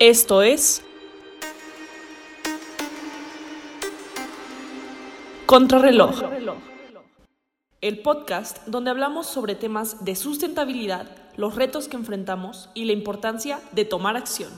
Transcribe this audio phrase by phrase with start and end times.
[0.00, 0.84] Esto es
[5.46, 6.20] Contrarreloj,
[7.80, 13.60] el podcast donde hablamos sobre temas de sustentabilidad, los retos que enfrentamos y la importancia
[13.70, 14.50] de tomar acción.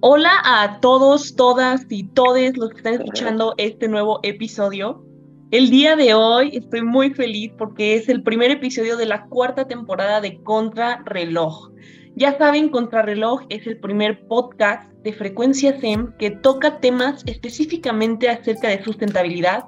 [0.00, 5.04] Hola a todos, todas y todes los que están escuchando este nuevo episodio.
[5.50, 9.68] El día de hoy estoy muy feliz porque es el primer episodio de la cuarta
[9.68, 11.72] temporada de Contrarreloj.
[12.18, 18.68] Ya saben, Contrarreloj es el primer podcast de frecuencia SEM que toca temas específicamente acerca
[18.68, 19.66] de sustentabilidad.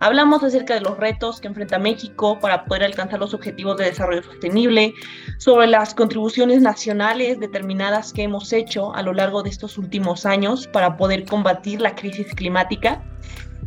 [0.00, 4.22] Hablamos acerca de los retos que enfrenta México para poder alcanzar los objetivos de desarrollo
[4.22, 4.94] sostenible,
[5.36, 10.66] sobre las contribuciones nacionales determinadas que hemos hecho a lo largo de estos últimos años
[10.66, 13.04] para poder combatir la crisis climática.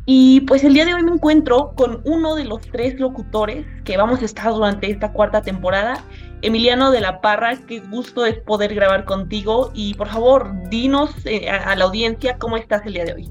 [0.07, 3.97] Y pues el día de hoy me encuentro con uno de los tres locutores que
[3.97, 6.03] vamos a estar durante esta cuarta temporada
[6.41, 11.49] Emiliano de la Parra, qué gusto es poder grabar contigo y por favor, dinos eh,
[11.49, 13.29] a, la audiencia cómo estás el día de hoy.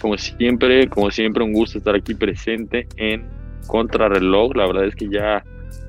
[0.00, 3.26] Como siempre, como siempre, un gusto estar aquí presente en
[3.68, 4.54] Contrarreloj.
[4.54, 5.42] La verdad es que ya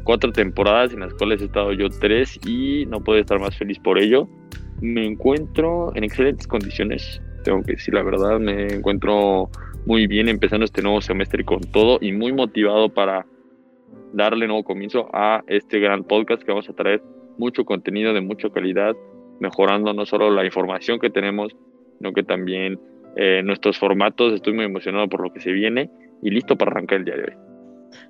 [0.05, 3.77] cuatro temporadas en las cuales he estado yo tres y no puedo estar más feliz
[3.79, 4.29] por ello.
[4.81, 9.49] Me encuentro en excelentes condiciones, tengo que decir la verdad, me encuentro
[9.85, 13.25] muy bien empezando este nuevo semestre con todo y muy motivado para
[14.15, 17.03] darle nuevo comienzo a este gran podcast que vamos a traer
[17.37, 18.95] mucho contenido de mucha calidad,
[19.39, 21.53] mejorando no solo la información que tenemos,
[21.97, 22.79] sino que también
[23.17, 24.33] eh, nuestros formatos.
[24.33, 25.89] Estoy muy emocionado por lo que se viene
[26.21, 27.33] y listo para arrancar el día de hoy.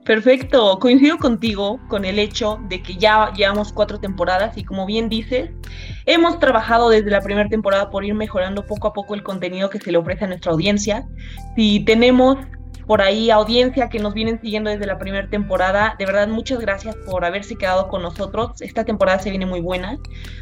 [0.03, 5.09] Perfecto, coincido contigo con el hecho de que ya llevamos cuatro temporadas y como bien
[5.09, 5.49] dices,
[6.05, 9.79] hemos trabajado desde la primera temporada por ir mejorando poco a poco el contenido que
[9.79, 11.07] se le ofrece a nuestra audiencia.
[11.55, 12.37] Si tenemos
[12.87, 15.95] por ahí audiencia que nos vienen siguiendo desde la primera temporada.
[15.97, 18.61] De verdad, muchas gracias por haberse quedado con nosotros.
[18.61, 19.97] Esta temporada se viene muy buena.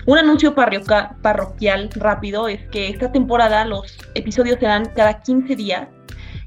[0.05, 5.87] Un anuncio parroquial rápido es que esta temporada los episodios serán cada 15 días.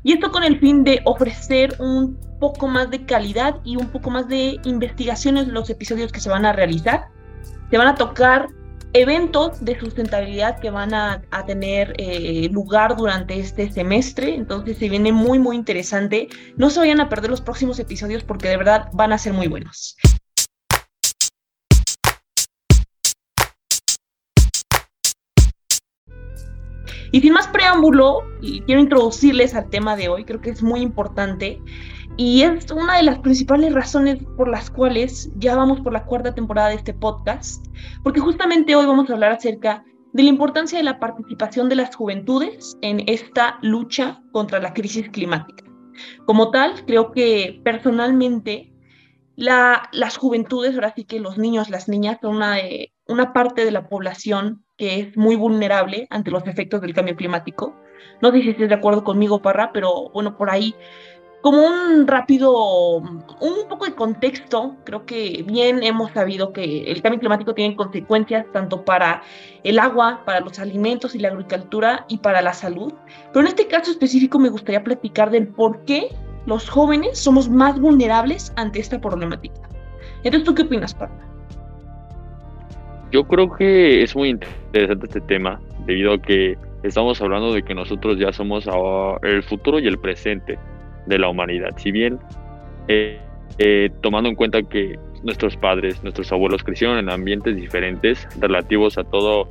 [0.02, 4.10] Y esto con el fin de ofrecer un poco más de calidad y un poco
[4.10, 7.08] más de investigaciones los episodios que se van a realizar.
[7.70, 8.46] Se van a tocar
[8.96, 15.12] eventos de sustentabilidad que van a, tener eh, lugar durante este semestre, entonces se viene
[15.12, 16.28] muy muy interesante.
[16.56, 19.48] No se vayan a perder los próximos episodios porque de verdad van a ser muy
[19.48, 19.96] buenos.
[27.12, 28.22] Y sin más preámbulo,
[28.66, 31.60] quiero introducirles al tema de hoy, creo que es muy importante.
[32.18, 36.34] Y es una de las principales razones por las cuales ya vamos por la cuarta
[36.34, 37.66] temporada de este podcast,
[38.02, 39.84] porque justamente hoy vamos a hablar acerca
[40.14, 45.10] de la importancia de la participación de las juventudes en esta lucha contra la crisis
[45.10, 45.64] climática.
[46.24, 48.72] Como tal, creo que personalmente
[49.36, 52.56] las juventudes, ahora sí que los niños, las niñas, son una,
[53.08, 57.76] una parte de la población que es muy vulnerable ante los efectos del cambio climático.
[58.22, 60.74] No sé si estés de acuerdo conmigo, Parra, pero bueno, por ahí
[61.42, 67.20] como un rápido, un poco de contexto, creo que bien hemos sabido que el cambio
[67.20, 69.22] climático tiene consecuencias tanto para
[69.62, 72.92] el agua, para los alimentos y la agricultura y para la salud.
[73.32, 76.08] Pero en este caso específico me gustaría platicar del por qué
[76.46, 79.68] los jóvenes somos más vulnerables ante esta problemática.
[80.24, 81.24] Entonces, ¿tú qué opinas, Parma?
[83.12, 87.74] Yo creo que es muy interesante este tema, debido a que estamos hablando de que
[87.74, 88.68] nosotros ya somos
[89.22, 90.58] el futuro y el presente
[91.06, 91.76] de la humanidad.
[91.78, 92.18] Si bien
[92.88, 93.18] eh,
[93.58, 99.04] eh, tomando en cuenta que nuestros padres, nuestros abuelos crecieron en ambientes diferentes relativos a
[99.04, 99.48] todo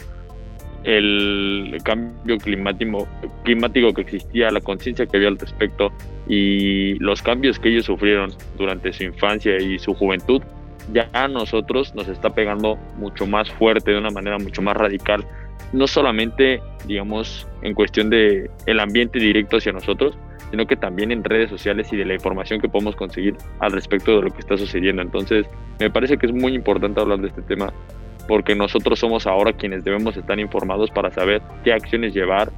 [0.83, 3.07] el cambio climático,
[3.43, 5.91] climático que existía, la conciencia que había al respecto
[6.27, 10.43] y los cambios que ellos sufrieron durante su infancia y su juventud,
[10.93, 15.25] ya a nosotros nos está pegando mucho más fuerte, de una manera mucho más radical,
[15.73, 20.15] no solamente, digamos, en cuestión de el ambiente directo hacia nosotros,
[20.51, 24.15] sino que también en redes sociales y de la información que podemos conseguir al respecto
[24.15, 25.01] de lo que está sucediendo.
[25.01, 25.47] Entonces,
[25.79, 27.73] me parece que es muy importante hablar de este tema
[28.27, 32.51] porque nosotros somos ahora quienes debemos estar informados para saber qué acciones llevar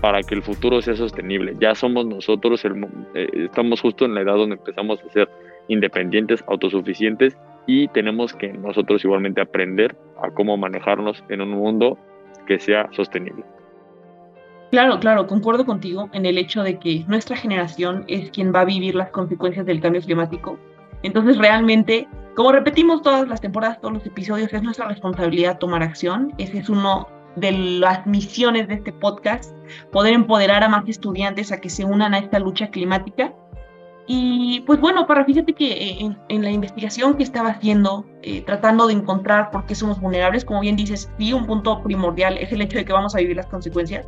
[0.00, 1.54] para que el futuro sea sostenible.
[1.58, 5.28] Ya somos nosotros, eh, estamos justo en la edad donde empezamos a ser
[5.66, 7.36] independientes, autosuficientes
[7.66, 11.98] y tenemos que nosotros igualmente aprender a cómo manejarnos en un mundo
[12.46, 13.44] que sea sostenible.
[14.70, 18.64] Claro, claro, concuerdo contigo en el hecho de que nuestra generación es quien va a
[18.66, 20.58] vivir las consecuencias del cambio climático.
[21.02, 22.06] Entonces, realmente,
[22.36, 26.34] como repetimos todas las temporadas, todos los episodios, es nuestra responsabilidad tomar acción.
[26.36, 29.56] Ese es uno de las misiones de este podcast,
[29.90, 33.32] poder empoderar a más estudiantes a que se unan a esta lucha climática.
[34.06, 38.86] Y pues bueno, para fíjate que eh, en, la investigación que estaba haciendo, eh, tratando
[38.86, 42.62] de encontrar por qué somos vulnerables, como bien dices, sí, un punto primordial es el
[42.62, 44.06] hecho de que vamos a vivir las consecuencias.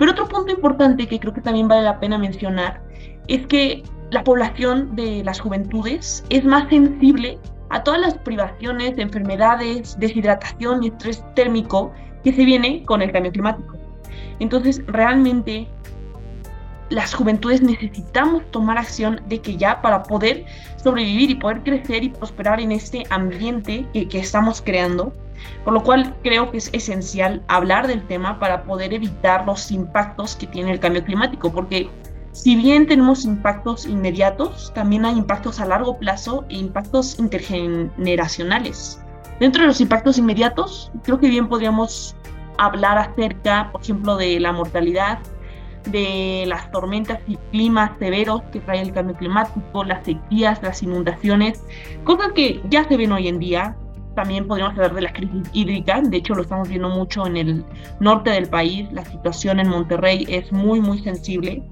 [0.00, 2.80] Pero otro punto importante que creo que también vale la pena mencionar
[3.28, 7.38] es que la población de las juventudes es más sensible
[7.68, 11.92] a todas las privaciones, enfermedades, deshidratación y estrés térmico
[12.24, 13.76] que se viene con el cambio climático.
[14.38, 15.68] Entonces, realmente
[16.88, 20.46] las juventudes necesitamos tomar acción de que ya para poder
[20.82, 25.12] sobrevivir y poder crecer y prosperar en este ambiente que, que, estamos creando,
[25.64, 30.36] por lo cual creo que es esencial hablar del tema para poder evitar los impactos
[30.36, 31.90] que tiene el cambio climático, porque
[32.32, 39.00] si bien tenemos impactos inmediatos, también hay impactos a largo plazo e impactos intergeneracionales.
[39.40, 42.14] Dentro de los impactos inmediatos, creo que bien podríamos
[42.58, 45.18] hablar acerca, por ejemplo, de la mortalidad,
[45.86, 51.62] de las tormentas y climas severos que trae el cambio climático, las sequías, las inundaciones,
[52.04, 53.76] cosas que ya se ven hoy en día.
[54.14, 57.64] También podríamos hablar de la crisis hídrica, de hecho lo estamos viendo mucho en el
[58.00, 61.62] norte del país, la situación en Monterrey es muy, muy sensible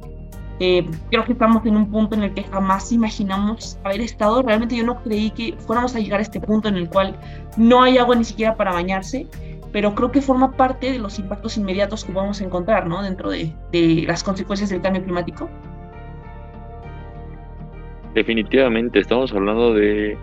[0.61, 4.43] eh, creo que estamos en un punto en el que jamás imaginamos haber estado.
[4.43, 7.17] Realmente yo no creí que fuéramos a llegar a este punto en el cual
[7.56, 9.26] no hay agua ni siquiera para bañarse,
[9.73, 13.02] pero creo que forma parte de los impactos inmediatos que vamos a encontrar ¿no?
[13.02, 15.49] dentro de, de las consecuencias del cambio climático.
[18.14, 20.19] Definitivamente, estamos hablando de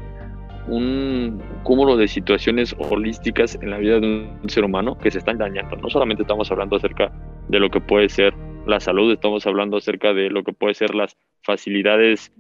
[0.68, 5.38] un cúmulo de situaciones holísticas en la vida de un ser humano que se están
[5.38, 5.76] dañando.
[5.78, 7.12] No solamente estamos hablando acerca
[7.50, 8.34] de lo que puede ser
[8.66, 12.34] la salud, estamos hablando acerca de lo que puede ser las facilidades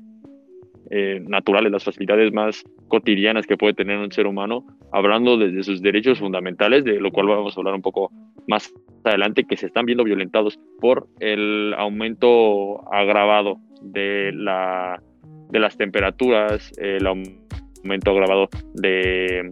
[0.91, 5.81] eh, naturales, las facilidades más cotidianas que puede tener un ser humano, hablando desde sus
[5.81, 8.11] derechos fundamentales, de lo cual vamos a hablar un poco
[8.47, 8.71] más
[9.03, 15.01] adelante, que se están viendo violentados por el aumento agravado de, la,
[15.49, 17.54] de las temperaturas, el aumento
[17.91, 19.51] agravado de,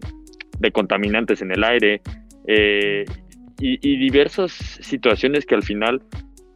[0.60, 2.02] de contaminantes en el aire
[2.48, 3.06] eh,
[3.60, 6.02] y, y diversas situaciones que al final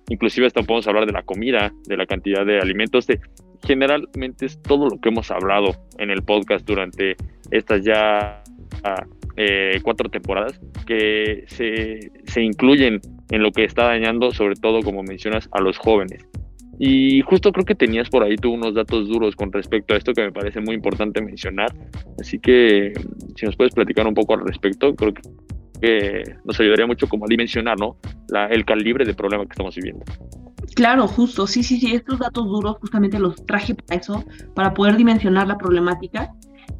[0.09, 3.19] inclusive hasta podemos hablar de la comida, de la cantidad de alimentos, de
[3.65, 7.15] generalmente es todo lo que hemos hablado en el podcast durante
[7.51, 8.43] estas ya
[9.35, 15.03] eh, cuatro temporadas que se, se incluyen en lo que está dañando, sobre todo, como
[15.03, 16.25] mencionas, a los jóvenes.
[16.79, 20.13] Y justo creo que tenías por ahí tú unos datos duros con respecto a esto
[20.13, 21.73] que me parece muy importante mencionar.
[22.19, 22.93] Así que
[23.35, 27.27] si nos puedes platicar un poco al respecto, creo que nos ayudaría mucho como a
[27.27, 27.97] dimensionar, ¿no?
[28.49, 30.03] el calibre de problema que estamos viviendo.
[30.75, 34.23] Claro, justo, sí, sí, sí, estos datos duros justamente los traje para eso,
[34.53, 36.33] para poder dimensionar la problemática.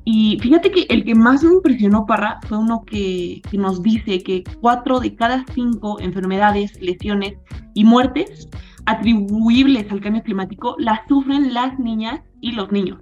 [0.10, 4.24] Y fíjate que el que más me impresionó, Parra, fue uno que, que nos dice
[4.24, 7.34] que cuatro de cada cinco enfermedades, lesiones
[7.74, 8.48] y muertes
[8.86, 13.02] atribuibles al cambio climático las sufren las niñas y los niños.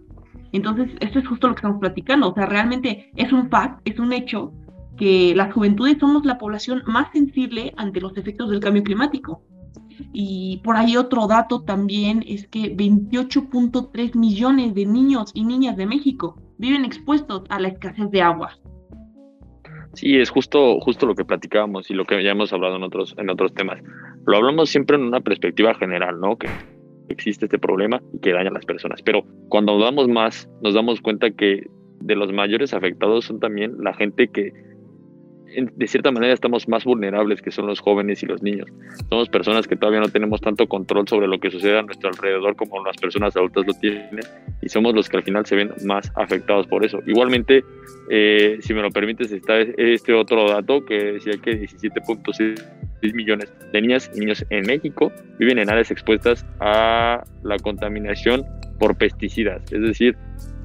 [0.51, 3.99] Entonces, esto es justo lo que estamos platicando, o sea, realmente es un fact, es
[3.99, 4.51] un hecho
[4.97, 9.43] que las juventudes somos la población más sensible ante los efectos del cambio climático.
[10.11, 15.85] Y por ahí otro dato también es que 28.3 millones de niños y niñas de
[15.85, 18.57] México viven expuestos a la escasez de agua.
[19.93, 23.15] Sí, es justo, justo lo que platicábamos y lo que ya hemos hablado en otros,
[23.17, 23.81] en otros temas.
[24.25, 26.37] Lo hablamos siempre en una perspectiva general, ¿no?
[26.37, 26.49] Que
[27.07, 29.01] existe este problema y que daña a las personas.
[29.01, 31.63] Pero cuando damos más, nos damos cuenta que
[32.01, 34.51] de los mayores afectados son también la gente que
[35.45, 38.67] de cierta manera estamos más vulnerables que son los jóvenes y los niños.
[39.09, 42.55] Somos personas que todavía no tenemos tanto control sobre lo que sucede a nuestro alrededor
[42.55, 44.19] como las personas adultas lo tienen
[44.61, 46.99] y somos los que al final se ven más afectados por eso.
[47.05, 47.63] Igualmente,
[48.09, 53.81] eh, si me lo permites, está este otro dato que decía que 17.6 millones de
[53.81, 58.43] niñas y niños en México viven en áreas expuestas a la contaminación
[58.79, 60.17] por pesticidas, es decir,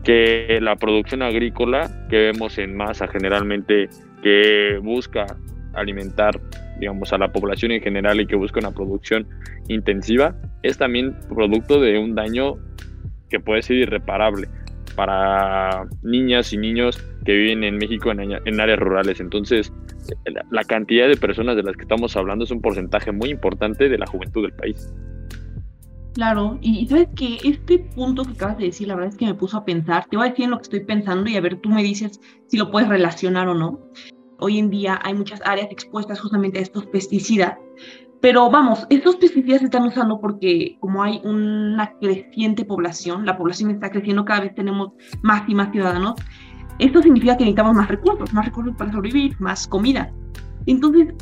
[0.05, 3.88] que la producción agrícola que vemos en masa generalmente
[4.23, 5.27] que busca
[5.75, 6.41] alimentar
[6.79, 9.27] digamos a la población en general y que busca una producción
[9.69, 12.57] intensiva es también producto de un daño
[13.29, 14.49] que puede ser irreparable
[14.97, 19.21] para niñas y niños que viven en México en, áreas rurales.
[19.21, 19.73] Entonces,
[20.50, 23.99] la cantidad de personas de las que estamos hablando es un porcentaje muy importante de
[23.99, 24.93] la juventud del país.
[26.12, 29.35] Claro, y sabes que este punto que acabas de decir, la verdad es que me
[29.35, 31.69] puso a pensar, te voy a decir lo que estoy pensando y a ver, tú
[31.69, 33.79] me dices si lo puedes relacionar o no.
[34.38, 37.57] Hoy en día hay muchas áreas expuestas justamente a estos pesticidas,
[38.21, 43.71] pero vamos, estos pesticidas se están usando porque como hay una creciente población, la población
[43.71, 44.90] está creciendo, cada vez tenemos
[45.23, 46.17] más y más ciudadanos,
[46.81, 50.12] esto significa que necesitamos más recursos, más recursos para sobrevivir, más comida.
[50.67, 51.14] Entonces,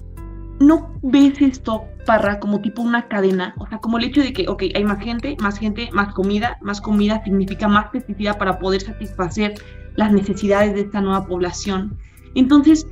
[0.61, 4.49] ¿no ves esto Parra, como tipo una cadena, o sea, como el hecho de que,
[4.49, 8.81] ok, hay más gente, más gente, más comida, más comida significa más pesticidad para poder
[8.81, 9.55] satisfacer
[9.95, 11.99] las necesidades de esta nueva población.
[12.35, 12.87] Entonces,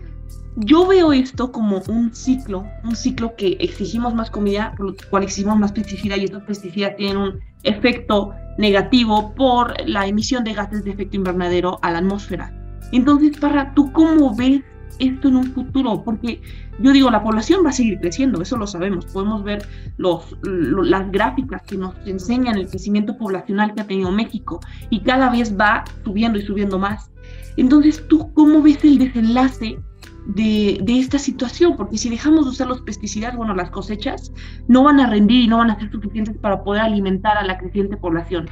[0.56, 5.22] yo veo esto como un ciclo, un ciclo que exigimos más comida, por lo cual
[5.22, 10.84] exigimos más pesticidas y estos pesticidas tienen un efecto negativo por la emisión de gases
[10.84, 12.52] de efecto invernadero a la atmósfera.
[12.92, 14.62] Entonces, Parra, ¿tú cómo ves
[14.98, 16.02] esto en un futuro?
[16.04, 16.40] Porque
[16.80, 19.06] yo digo, la población va a seguir creciendo, eso lo sabemos.
[19.06, 19.66] Podemos ver
[19.96, 25.30] los, las gráficas que nos enseñan el crecimiento poblacional que ha tenido México y cada
[25.30, 27.10] vez va subiendo y subiendo más.
[27.56, 29.78] Entonces, ¿tú cómo ves el desenlace
[30.26, 34.32] de, esta situación, porque si dejamos de usar los pesticidas, bueno, las cosechas
[34.68, 37.58] no van a rendir y no van a ser suficientes para poder alimentar a la
[37.58, 38.48] creciente población.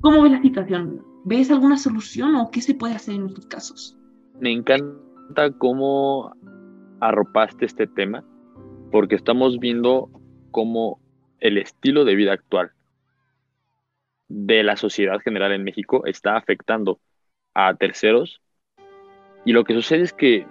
[0.00, 1.02] ¿Cómo ves la situación?
[1.24, 3.98] ¿Ves alguna solución o qué se puede hacer en estos casos?
[4.40, 5.03] Me encanta
[5.58, 6.34] cómo
[7.00, 8.24] arropaste este tema,
[8.90, 10.08] porque estamos viendo
[10.50, 11.00] cómo
[11.40, 12.72] el estilo de vida actual
[14.28, 16.98] de la sociedad general en México está afectando
[17.54, 18.40] a terceros.
[19.44, 20.46] Y lo que sucede es que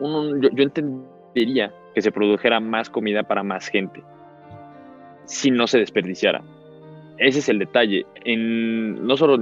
[0.00, 4.02] yo, entendería que se produjera más comida para más gente
[5.24, 6.42] si no se desperdiciara.
[7.18, 8.06] Ese es el detalle.
[8.24, 9.36] En, no solo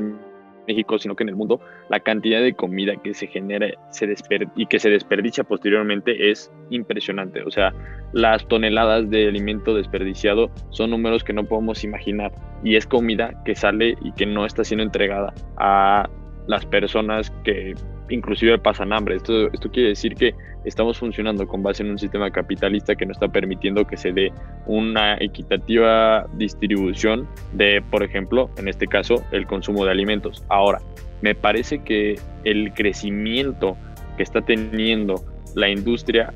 [0.67, 3.69] México, sino que en el mundo, la cantidad de comida que se genera
[4.57, 7.43] y que se desperdicia posteriormente es impresionante.
[7.43, 7.73] O sea,
[8.13, 12.33] las toneladas de alimento desperdiciado son números que no podemos imaginar.
[12.65, 16.09] Y es comida que sale y que no está siendo entregada a
[16.47, 17.75] las personas que
[18.09, 19.17] inclusive pasan hambre.
[19.17, 20.35] Esto, esto quiere decir que
[20.65, 24.33] estamos funcionando con base en un sistema capitalista que no está permitiendo que se dé
[24.67, 30.45] una equitativa distribución de, por ejemplo, en este caso, el consumo de alimentos.
[30.49, 30.81] Ahora,
[31.23, 33.77] me parece que el crecimiento
[34.17, 35.23] que está teniendo
[35.55, 36.33] la industria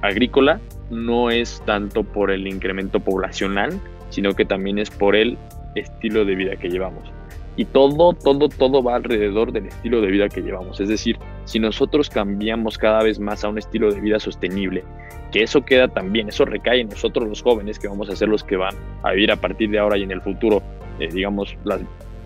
[0.00, 0.60] agrícola
[0.90, 5.38] no es tanto por el incremento poblacional, sino que también es por el
[5.74, 7.19] estilo de vida que llevamos.
[7.56, 10.80] Y todo, todo, todo va alrededor del estilo de vida que llevamos.
[10.80, 14.84] Es decir, si nosotros cambiamos cada vez más a un estilo de vida sostenible,
[15.30, 18.44] que eso queda también, eso recae en nosotros los jóvenes, que vamos a ser los
[18.44, 20.62] que van a vivir a partir de ahora y en el futuro,
[20.98, 21.56] eh, digamos,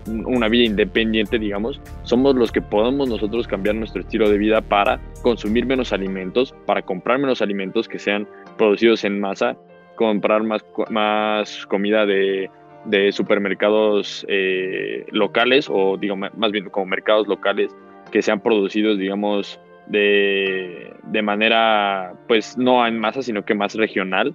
[0.07, 4.99] una vida independiente, digamos, somos los que podemos nosotros cambiar nuestro estilo de vida para
[5.21, 8.27] consumir menos alimentos, para comprar menos alimentos que sean
[8.57, 9.57] producidos en masa,
[9.95, 12.49] comprar más, más comida de
[12.85, 17.75] de supermercados eh, locales o digo más bien como mercados locales
[18.11, 24.33] que sean producidos digamos de, de, manera pues no en masa sino que más regional.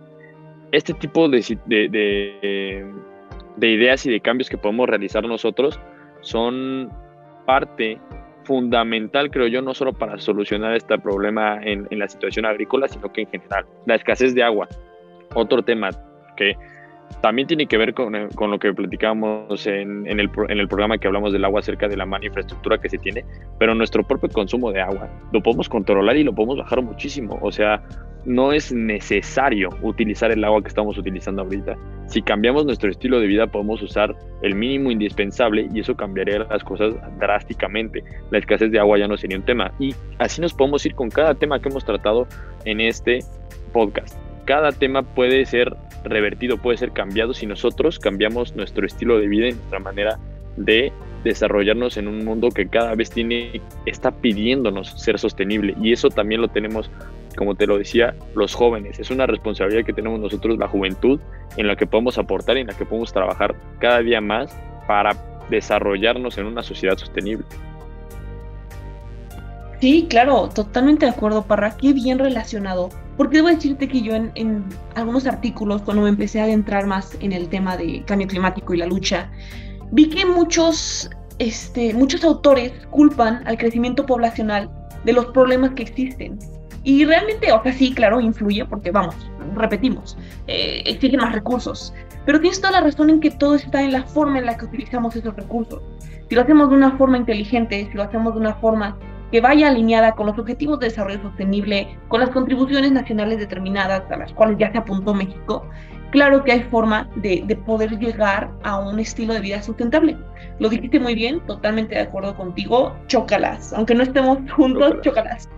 [0.73, 1.89] Este tipo de, de,
[3.57, 5.81] de, ideas y de cambios que podemos realizar nosotros
[6.21, 6.91] son
[7.47, 7.99] parte
[8.45, 13.13] fundamental creo yo no solo para solucionar este problema en, en la situación agrícola sino
[13.13, 14.69] que en general la escasez de agua.
[15.35, 15.91] Otro tema
[16.37, 16.57] que
[17.21, 20.99] también tiene que ver con, con lo que platicábamos en, en, el, en, el, programa
[20.99, 23.25] que hablamos del agua acerca de la mala infraestructura que se tiene,
[23.59, 27.39] pero nuestro propio consumo de agua lo podemos controlar y lo podemos bajar muchísimo.
[27.43, 27.83] O sea,
[28.25, 31.77] no es necesario utilizar el agua que estamos utilizando ahorita.
[32.07, 36.65] Si cambiamos nuestro estilo de vida, podemos usar el mínimo indispensable y eso cambiaría las
[36.65, 38.03] cosas drásticamente.
[38.31, 39.73] La escasez de agua ya no sería un tema.
[39.79, 42.27] Y así nos podemos ir con cada tema que hemos tratado
[42.65, 43.21] en este
[43.73, 44.19] podcast.
[44.45, 49.49] Cada tema puede ser revertido, puede ser cambiado si nosotros cambiamos nuestro estilo de vida
[49.49, 50.19] y nuestra manera
[50.57, 50.93] de
[51.25, 55.75] desarrollarnos en un mundo que cada vez tiene, está pidiéndonos ser sostenible.
[55.81, 56.91] Y eso también lo tenemos,
[57.37, 58.99] como te lo decía, los jóvenes.
[58.99, 61.21] Es una responsabilidad que tenemos nosotros, la juventud,
[61.57, 65.11] en la que podemos aportar y en la que podemos trabajar cada día más para
[65.51, 67.45] desarrollarnos en una sociedad sostenible.
[69.81, 71.77] Sí, claro, totalmente de acuerdo, Parra.
[71.77, 72.91] Qué bien relacionado.
[73.21, 77.33] Porque debo decirte que yo en, algunos artículos, cuando me empecé a adentrar más en
[77.33, 79.31] el tema de cambio climático y la lucha,
[79.93, 84.71] vi que muchos, este, muchos autores culpan al crecimiento poblacional
[85.05, 86.39] de los problemas que existen.
[86.83, 89.15] Y realmente, o sea, sí, claro, influye porque, vamos,
[89.55, 91.93] repetimos, eh, exigen más recursos.
[92.25, 94.65] Pero tienes toda la razón en que todo está en la forma en la que
[94.65, 95.83] utilizamos esos recursos.
[96.31, 98.97] Si lo hacemos de una forma inteligente, si lo hacemos de una forma
[99.31, 104.17] que vaya alineada con los objetivos de desarrollo sostenible, con las contribuciones nacionales determinadas a
[104.17, 105.69] las cuales ya se apuntó México,
[106.11, 110.17] claro que hay forma de, poder llegar a un estilo de vida sustentable.
[110.59, 115.49] Lo dijiste muy bien, totalmente de acuerdo contigo, chócalas, aunque no estemos juntos, chócalas.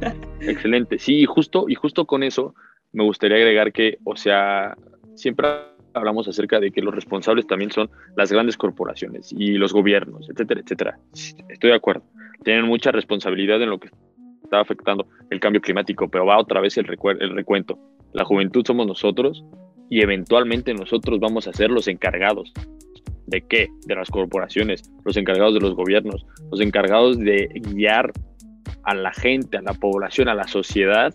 [0.41, 2.55] Excelente, sí, y justo, y justo con eso
[2.93, 4.77] me gustaría agregar que, o sea,
[5.15, 5.49] siempre
[5.95, 10.61] hablamos acerca de que los responsables también son las grandes corporaciones y los gobiernos, etcétera,
[10.61, 10.99] etcétera.
[11.49, 12.05] Estoy de acuerdo
[12.43, 13.89] tienen mucha responsabilidad en lo que
[14.43, 16.87] está afectando el cambio climático, pero va otra vez el,
[17.21, 17.79] el recuento.
[18.13, 19.45] La juventud somos nosotros
[19.89, 22.53] y eventualmente nosotros vamos a ser los encargados.
[23.27, 23.69] ¿De qué?
[23.87, 28.13] De las corporaciones, los encargados de los gobiernos, los encargados de guiar
[28.83, 31.15] a la gente, a la población, a la sociedad,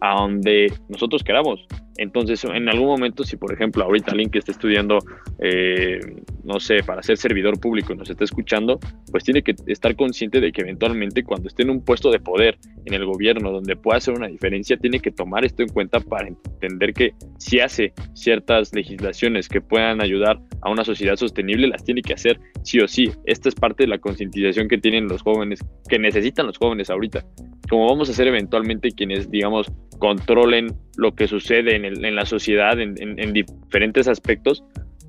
[0.00, 1.66] a donde nosotros queramos.
[1.98, 4.98] Entonces, en algún momento, si por ejemplo ahorita alguien que está estudiando,
[5.40, 5.98] eh,
[6.44, 8.78] no sé, para ser servidor público y nos está escuchando,
[9.10, 12.56] pues tiene que estar consciente de que eventualmente cuando esté en un puesto de poder
[12.84, 16.28] en el gobierno donde pueda hacer una diferencia, tiene que tomar esto en cuenta para
[16.28, 22.02] entender que si hace ciertas legislaciones que puedan ayudar a una sociedad sostenible, las tiene
[22.02, 23.10] que hacer sí o sí.
[23.24, 27.24] Esta es parte de la concientización que tienen los jóvenes, que necesitan los jóvenes ahorita.
[27.68, 32.78] Como vamos a ser eventualmente quienes, digamos, controlen lo que sucede en, en la sociedad
[32.80, 34.64] en, en, diferentes aspectos,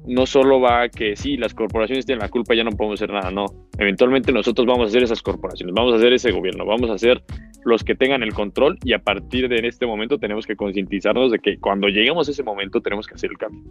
[0.06, 3.12] no solo va a que sí, las corporaciones tienen la culpa, ya no podemos hacer
[3.12, 3.46] nada, no.
[3.80, 7.24] Eventualmente nosotros vamos a hacer esas corporaciones, vamos a hacer ese gobierno, vamos a ser
[7.66, 11.40] los que tengan el control y a partir de este momento tenemos que concientizarnos de
[11.40, 13.64] que cuando lleguemos a ese momento tenemos que hacer el cambio.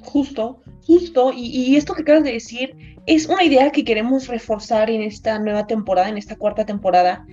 [0.00, 2.74] Justo, justo, y, y, esto que acabas de decir
[3.06, 7.24] es una idea que queremos reforzar en esta nueva temporada, en esta cuarta temporada,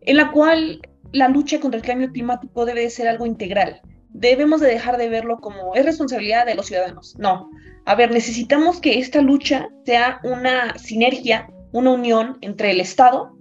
[0.00, 0.80] en la cual
[1.12, 3.80] la lucha contra el cambio climático debe de ser algo integral.
[4.10, 7.16] Debemos de dejar de verlo como es responsabilidad de los ciudadanos.
[7.18, 7.50] No.
[7.84, 13.36] A ver, necesitamos que esta lucha sea una sinergia, una unión entre el Estado,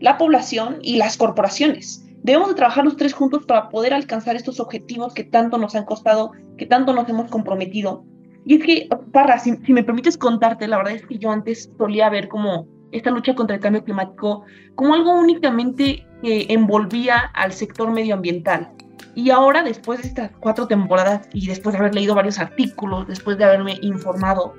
[0.00, 2.04] la población y las corporaciones.
[2.22, 5.84] Debemos de trabajar los tres juntos para poder alcanzar estos objetivos que tanto nos han
[5.84, 8.04] costado, que tanto nos hemos comprometido.
[8.44, 11.70] Y es que, Parra, si, si me permites contarte, la verdad es que yo antes
[11.78, 17.52] solía ver como esta lucha contra el cambio climático como algo únicamente que envolvía al
[17.52, 18.70] sector medioambiental.
[19.14, 23.38] Y ahora, después de estas cuatro temporadas y después de haber leído varios artículos, después
[23.38, 24.54] de haberme informado,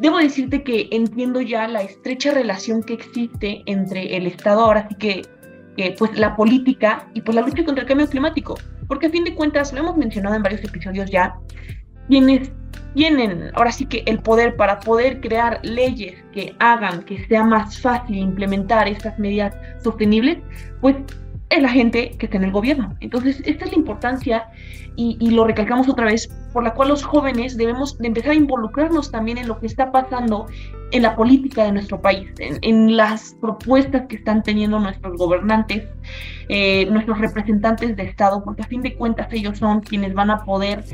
[0.00, 4.96] debo decirte que entiendo ya la estrecha relación que existe entre el Estado, ahora sí
[4.96, 5.22] que,
[5.98, 8.58] pues la política y pues la lucha contra el cambio climático.
[8.86, 11.34] Porque a fin de cuentas, lo hemos mencionado en varios episodios ya,
[12.08, 12.50] quienes
[12.94, 17.80] tienen ahora sí que el poder para poder crear leyes que hagan que sea más
[17.80, 20.38] fácil implementar estas medidas sostenibles,
[20.80, 20.96] pues
[21.48, 22.94] es la gente que está en el gobierno.
[23.00, 24.48] Entonces, esta es la importancia
[24.96, 29.10] y, lo recalcamos otra vez, por la cual los jóvenes debemos de empezar a involucrarnos
[29.10, 30.46] también en lo que está pasando
[30.90, 35.84] en la política de nuestro país, en, las propuestas que están teniendo nuestros gobernantes,
[36.48, 40.44] eh, nuestros representantes de Estado, porque a fin de cuentas ellos son quienes van a
[40.44, 40.84] poder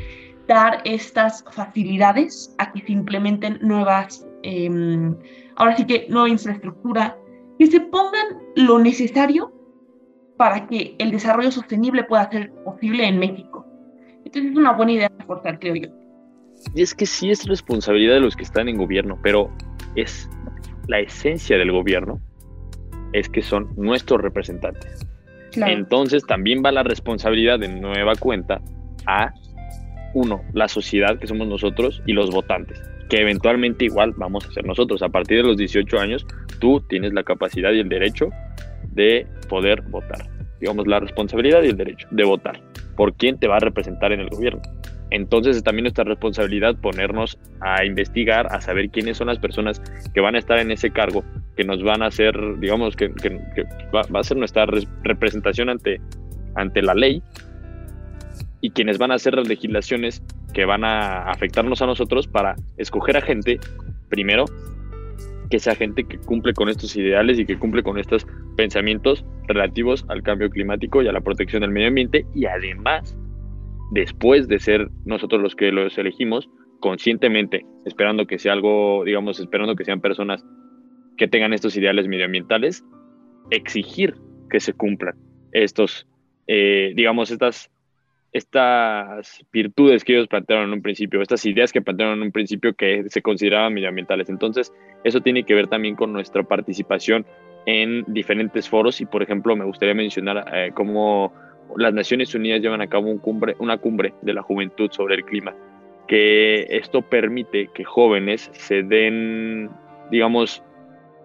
[0.49, 5.15] dar estas facilidades a que se implementen nuevas, em,
[5.57, 7.17] ahora sí que nueva infraestructura,
[7.59, 9.53] que se pongan lo necesario
[10.39, 13.67] para que el desarrollo sostenible pueda ser posible en México.
[14.25, 15.89] Entonces es una buena idea reforzar, creo yo.
[16.75, 19.51] Y es que sí es responsabilidad de los que están en gobierno, pero
[19.97, 20.29] es
[20.87, 22.21] la esencia del gobierno,
[23.13, 25.07] es que son nuestros representantes.
[25.55, 28.61] Entonces también va la responsabilidad de nueva cuenta
[29.07, 29.33] a
[30.19, 34.67] uno, la sociedad que somos nosotros y los votantes, que eventualmente igual vamos a ser
[34.67, 35.01] nosotros.
[35.03, 36.27] A partir de los 18 años,
[36.59, 38.29] tú tienes la capacidad y el derecho
[38.91, 40.29] de poder votar.
[40.61, 42.61] Digamos, la responsabilidad y el derecho de votar
[42.97, 44.61] por quién te va a representar en el gobierno.
[45.11, 49.81] Entonces es también nuestra responsabilidad ponernos a investigar, a saber quiénes son las personas
[50.13, 51.25] que van a estar en ese cargo,
[51.57, 53.09] que nos van a hacer, digamos, que,
[53.95, 54.67] va, va, a ser nuestra
[55.05, 56.01] representación ante,
[56.57, 57.23] ante la ley
[58.61, 63.17] y quienes van a hacer las legislaciones que van a afectarnos a nosotros para escoger
[63.17, 63.61] a gente,
[64.09, 64.47] primero,
[65.51, 70.05] que sea gente que cumple con estos ideales y que cumple con estos pensamientos relativos
[70.09, 73.17] al cambio climático y a la protección del medio ambiente y además,
[73.93, 76.49] después de ser nosotros los que los elegimos,
[76.81, 80.45] conscientemente, esperando que sea algo, digamos, esperando que sean personas
[81.17, 82.85] que tengan estos ideales medioambientales,
[83.51, 84.15] exigir
[84.51, 85.17] que se cumplan
[85.53, 86.07] estos,
[86.47, 87.71] eh, digamos, estas
[88.33, 92.75] estas virtudes que ellos plantearon en un principio, estas ideas que plantearon en un principio
[92.75, 94.29] que se consideraban medioambientales.
[94.29, 94.73] Entonces,
[95.05, 97.25] eso tiene que ver también con nuestra participación
[97.67, 101.33] en diferentes foros y, por ejemplo, me gustaría mencionar eh, cómo
[101.77, 105.25] las Naciones Unidas llevan a cabo un cumbre, una cumbre de la juventud sobre el
[105.25, 105.55] clima,
[106.07, 109.71] que esto permite que jóvenes se den,
[110.11, 110.63] digamos,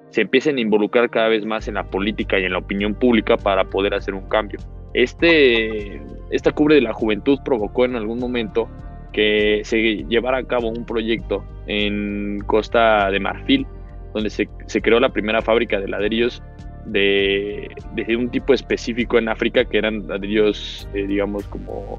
[0.10, 3.38] se empiecen a involucrar cada vez más en la política y en la opinión pública
[3.38, 4.60] para poder hacer un cambio.
[4.94, 8.70] Este, esta cubre de la juventud provocó en algún momento
[9.12, 13.66] que se llevara a cabo un proyecto en Costa de Marfil,
[14.14, 14.48] donde se,
[14.82, 16.44] creó la primera fábrica de ladrillos
[16.86, 17.70] de,
[18.18, 21.98] un tipo específico en África, que eran ladrillos, eh, digamos, como,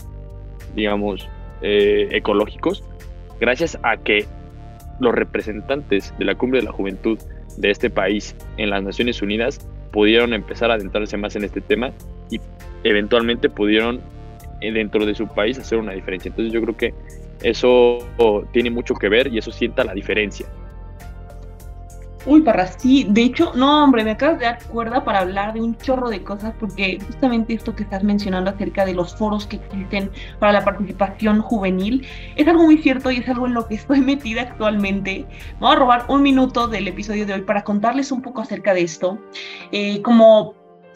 [0.74, 1.28] digamos,
[1.62, 2.84] eh, ecológicos,
[3.40, 4.26] gracias a que
[5.00, 7.18] los representantes de la cumbre de la juventud
[7.56, 11.92] de este país en las Naciones Unidas pudieron empezar a adentrarse más en este tema
[12.34, 12.40] y
[12.84, 14.00] eventualmente pudieron
[14.60, 16.28] eh, dentro de su país hacer una diferencia.
[16.28, 16.94] Entonces yo creo que
[17.42, 17.98] Eso
[18.52, 20.46] tiene mucho que ver y eso sienta la diferencia.
[22.26, 25.60] Uy, Parra, sí, de hecho, no, hombre, me acabas de dar cuerda para hablar de
[25.60, 29.56] un chorro de cosas, porque justamente esto que estás mencionando acerca de los foros que
[29.56, 33.74] existen para la participación juvenil es algo muy cierto y es algo en lo que
[33.74, 35.26] estoy metida actualmente.
[35.60, 38.80] Vamos a robar un minuto del episodio de hoy para contarles un poco acerca de
[38.80, 39.18] esto.
[39.70, 40.54] Eh, como,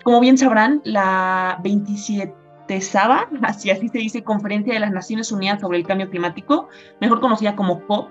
[0.09, 5.61] como bien sabrán, la 27 Saba, así, así se dice, Conferencia de las Naciones Unidas
[5.61, 8.09] sobre el Cambio Climático, mejor conocida como COP,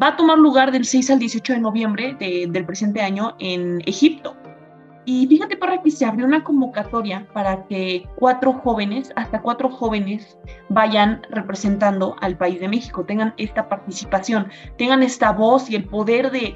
[0.00, 4.36] va a tomar lugar del 6 al 18 de noviembre del presente año en Egipto.
[5.06, 10.36] Y fíjate, para que se abrió una convocatoria para que cuatro jóvenes, hasta cuatro jóvenes,
[10.68, 16.30] vayan representando al país de México, tengan esta participación, tengan esta voz y el poder
[16.30, 16.54] de,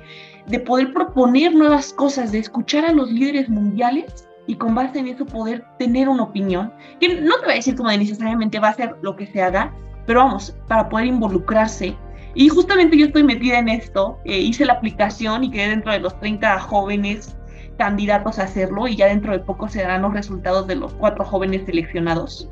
[0.49, 5.09] de poder proponer nuevas cosas, de escuchar a los líderes mundiales y con base en
[5.09, 8.75] eso poder tener una opinión, que no te voy a decir como necesariamente va a
[8.75, 9.73] ser lo que se haga,
[10.07, 11.97] pero vamos, para poder involucrarse
[12.35, 16.01] y justamente yo estoy metida en esto, eh, hice la aplicación y quedé dentro de
[16.01, 17.37] los 30 jóvenes
[17.77, 21.25] candidatos a hacerlo y ya dentro de poco se darán los resultados de los cuatro
[21.25, 22.49] jóvenes seleccionados.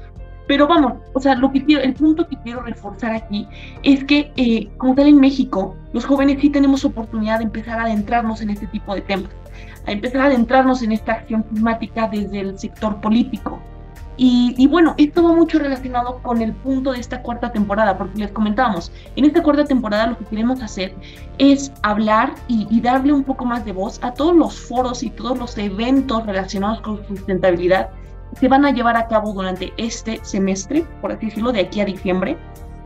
[0.47, 3.47] Pero vamos, o sea, lo que quiero, el punto que quiero reforzar aquí
[3.83, 7.85] es que, eh, como tal en México, los jóvenes sí tenemos oportunidad de empezar a
[7.85, 9.31] adentrarnos en este tipo de temas,
[9.87, 13.61] a empezar a adentrarnos en esta acción climática desde el sector político,
[14.23, 18.31] y, bueno, esto va mucho relacionado con el punto de esta cuarta temporada, porque les
[18.31, 20.95] comentábamos, en esta cuarta temporada lo que queremos hacer
[21.39, 25.39] es hablar y, darle un poco más de voz a todos los foros y todos
[25.39, 27.89] los eventos relacionados con sustentabilidad
[28.39, 31.87] que van a llevar a cabo durante este semestre, por así decirlo, de aquí a
[31.87, 32.37] diciembre.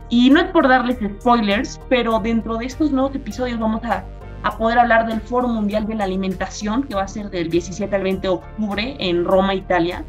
[0.07, 4.05] Y no es por darles spoilers, pero dentro de estos nuevos episodios vamos a,
[4.43, 7.95] a poder hablar del Foro Mundial de la Alimentación, que va a ser del 17
[7.95, 10.03] al 20 de octubre en Roma, Italia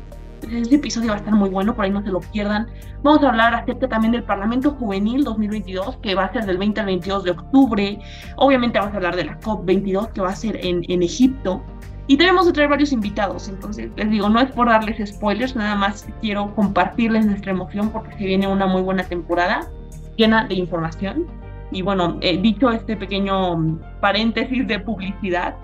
[0.53, 2.69] este episodio va a estar muy bueno, por ahí no se lo pierdan.
[3.03, 6.81] Vamos a hablar acerca también del Parlamento Juvenil 2022, que va a ser del 20
[6.81, 7.99] al 22 de octubre.
[8.37, 11.63] Obviamente vamos a hablar de la COP22, que va a ser en, en Egipto.
[12.07, 15.75] Y tenemos que traer varios invitados, entonces les digo, no es por darles spoilers, nada
[15.75, 19.69] más quiero compartirles nuestra emoción porque se viene una muy buena temporada
[20.17, 21.27] llena de información.
[21.71, 25.57] Y bueno, eh, dicho este pequeño paréntesis de publicidad,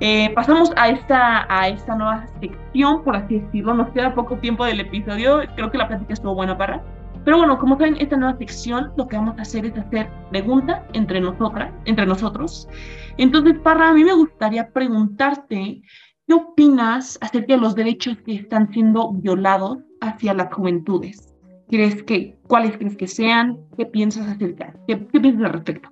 [0.00, 3.74] eh, pasamos a esta, a esta nueva sección, por así decirlo.
[3.74, 5.42] Nos queda poco tiempo del episodio.
[5.54, 6.82] Creo que la plática estuvo buena, Parra.
[7.24, 10.82] Pero bueno, como saben, esta nueva sección lo que vamos a hacer es hacer preguntas
[10.92, 12.68] entre nosotras, entre nosotros.
[13.16, 15.82] Entonces, Parra, a mí me gustaría preguntarte,
[16.26, 21.31] ¿qué opinas acerca de los derechos que están siendo violados hacia las juventudes?
[21.72, 23.56] ¿Crees que, ¿Cuáles crees que sean?
[23.78, 24.74] ¿Qué piensas acerca?
[24.86, 25.88] ¿Qué, piensas al respecto?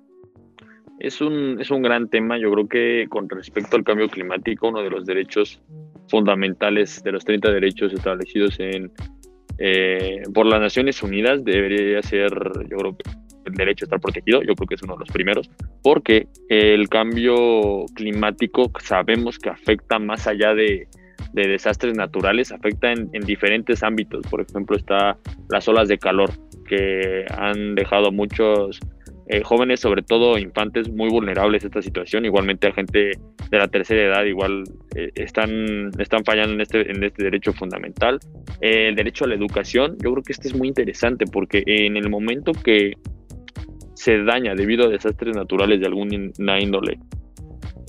[0.99, 2.37] Es un, es un gran tema.
[2.37, 5.59] Yo creo que con respecto al cambio climático, uno de los derechos
[6.07, 8.91] fundamentales, de los 30 derechos establecidos en,
[9.57, 12.31] eh, por las Naciones Unidas, debería ser,
[12.69, 13.09] yo creo que
[13.47, 15.49] el derecho a estar protegido, yo creo que es uno de los primeros,
[15.81, 20.87] porque el cambio climático sabemos que afecta más allá de,
[21.33, 24.25] de desastres naturales, afecta en, en, diferentes ámbitos.
[24.27, 25.17] Por ejemplo, está
[25.49, 26.31] las olas de calor,
[26.67, 28.79] que han dejado muchos
[29.27, 32.25] eh, jóvenes, sobre todo infantes, muy vulnerables a esta situación.
[32.25, 33.11] Igualmente a gente
[33.49, 34.63] de la tercera edad, igual
[34.93, 38.19] eh, están, están fallando en este, en este derecho fundamental.
[38.59, 41.95] Eh, el derecho a la educación, yo creo que este es muy interesante porque en
[41.95, 42.97] el momento que
[43.93, 46.99] se daña debido a desastres naturales de alguna índole,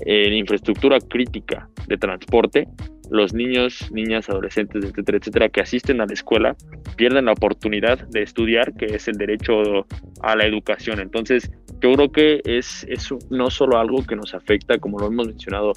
[0.05, 2.69] en infraestructura crítica de transporte,
[3.11, 6.57] los niños, niñas, adolescentes, etcétera, etcétera, que asisten a la escuela
[6.97, 9.87] pierden la oportunidad de estudiar, que es el derecho
[10.23, 10.99] a la educación.
[11.01, 15.27] Entonces, yo creo que es, es no solo algo que nos afecta, como lo hemos
[15.27, 15.73] mencionado,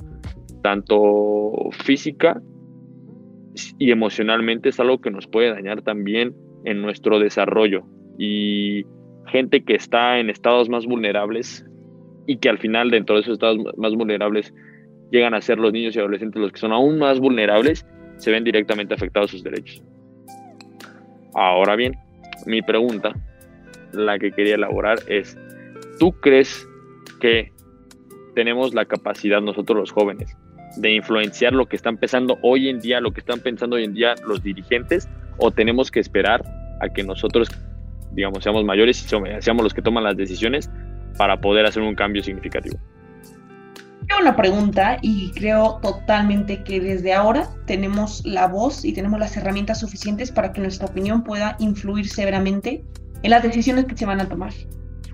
[0.61, 1.51] tanto
[1.83, 2.41] física
[3.77, 6.33] y emocionalmente, es algo que nos puede dañar también
[6.63, 7.83] en nuestro desarrollo.
[8.17, 8.85] Y
[9.27, 11.65] gente que está en estados más vulnerables
[12.27, 14.53] y que al final dentro de esos estados más vulnerables
[15.11, 17.85] llegan a ser los niños y adolescentes los que son aún más vulnerables,
[18.17, 19.83] se ven directamente afectados sus derechos.
[21.33, 21.95] Ahora bien,
[22.45, 23.13] mi pregunta,
[23.93, 25.37] la que quería elaborar es,
[25.99, 26.67] ¿tú crees
[27.19, 27.51] que
[28.33, 30.35] tenemos la capacidad nosotros los jóvenes
[30.77, 33.93] de influenciar lo que están pensando hoy en día, lo que están pensando hoy en
[33.93, 35.07] día los dirigentes,
[35.37, 36.43] o tenemos que esperar
[36.81, 37.49] a que nosotros,
[38.11, 40.69] digamos, seamos mayores y seamos los que toman las decisiones
[41.17, 42.77] para poder hacer un cambio significativo?
[44.19, 49.79] una pregunta y creo totalmente que desde ahora tenemos la voz y tenemos las herramientas
[49.79, 52.83] suficientes para que nuestra opinión pueda influir severamente
[53.23, 54.53] en las decisiones que se van a tomar.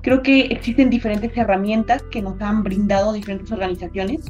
[0.01, 4.21] Creo que existen diferentes herramientas que nos han brindado diferentes organizaciones.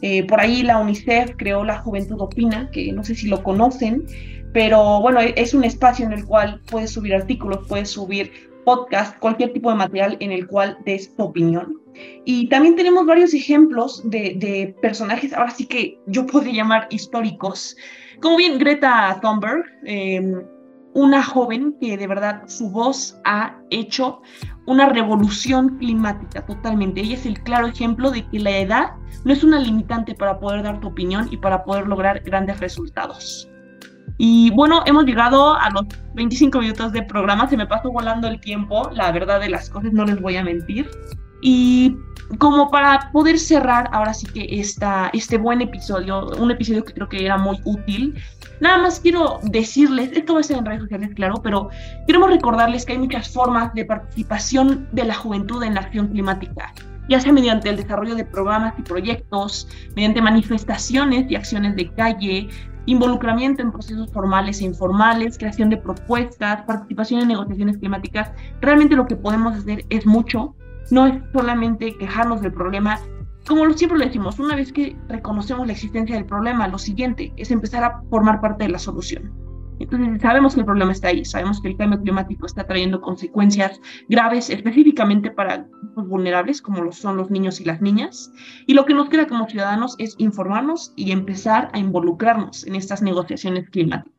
[0.00, 4.04] Eh, por ahí la UNICEF creó la Juventud Opina, que no sé si lo conocen,
[4.52, 9.52] pero bueno, es un espacio en el cual puedes subir artículos, puedes subir podcast, cualquier
[9.52, 11.80] tipo de material en el cual des tu opinión.
[12.24, 17.76] Y también tenemos varios ejemplos de, personajes, ahora sí que yo podría llamar históricos,
[18.20, 20.42] como bien Greta Thunberg, em,
[20.94, 24.20] una joven que de verdad su voz ha hecho
[24.66, 27.00] una revolución climática totalmente.
[27.00, 28.90] Ella es el claro ejemplo de que la edad
[29.24, 33.48] no es una limitante para poder dar tu opinión y para poder lograr grandes resultados.
[34.18, 38.40] Y bueno, hemos llegado a los 25 minutos de programa, se me pasó volando el
[38.40, 40.90] tiempo, la verdad de las cosas, no les voy a mentir.
[41.40, 41.96] Y
[42.38, 47.08] como para poder cerrar ahora sí que esta, este buen episodio, un episodio que creo
[47.08, 48.14] que era muy útil,
[48.60, 51.68] nada más quiero decirles, esto va a ser en redes sociales, claro, pero
[52.06, 56.72] queremos recordarles que hay muchas formas de participación de la juventud en la acción climática
[57.08, 62.48] ya sea mediante el desarrollo de programas y proyectos, mediante manifestaciones y acciones de calle,
[62.86, 68.30] involucramiento en procesos formales e informales, creación de propuestas, participación en negociaciones climáticas.
[68.60, 70.54] Realmente lo que podemos hacer es mucho,
[70.90, 72.98] no es solamente quejarnos del problema.
[73.46, 77.50] Como siempre lo decimos, una vez que reconocemos la existencia del problema, lo siguiente es
[77.50, 79.41] empezar a formar parte de la solución.
[79.82, 83.80] Entonces, sabemos que el problema está ahí, sabemos que el cambio climático está trayendo consecuencias
[84.08, 88.32] graves específicamente para grupos vulnerables como lo son los niños y las niñas.
[88.66, 93.02] Y lo que nos queda como ciudadanos es informarnos y empezar a involucrarnos en estas
[93.02, 94.12] negociaciones climáticas.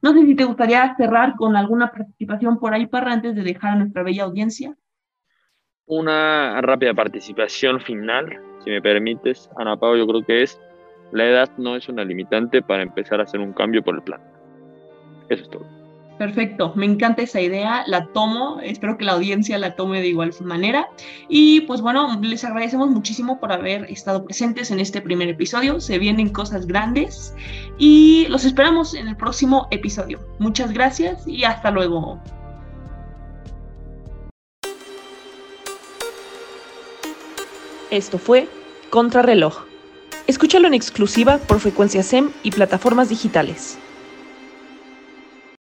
[0.00, 3.72] No sé si te gustaría cerrar con alguna participación por ahí, para antes de dejar
[3.72, 4.74] a nuestra bella audiencia.
[5.84, 10.58] Una rápida participación final, si me permites, Ana Pau, yo creo que es,
[11.12, 14.37] la edad no es una limitante para empezar a hacer un cambio por el planeta.
[15.28, 15.78] Eso es todo.
[16.18, 20.34] Perfecto, me encanta esa idea, la tomo, espero que la audiencia la tome de igual
[20.40, 20.88] manera.
[21.28, 25.96] Y pues bueno, les agradecemos muchísimo por haber estado presentes en este primer episodio, se
[26.00, 27.34] vienen cosas grandes
[27.78, 30.18] y los esperamos en el próximo episodio.
[30.40, 32.20] Muchas gracias y hasta luego.
[37.92, 38.48] Esto fue
[38.90, 39.64] Contrarreloj.
[40.26, 43.78] Escúchalo en exclusiva por Frecuencia SEM y plataformas digitales.